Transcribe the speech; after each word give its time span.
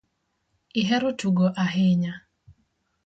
Ihero 0.79 1.09
tugo 1.19 1.45
ahinya 1.63 2.13